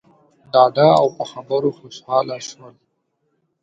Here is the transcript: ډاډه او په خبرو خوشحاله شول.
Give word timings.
ډاډه 0.51 0.87
او 0.99 1.07
په 1.17 1.23
خبرو 1.31 1.69
خوشحاله 1.79 2.37
شول. 2.47 2.75